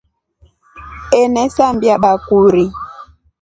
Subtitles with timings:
[1.21, 2.65] Enasambia bakuri.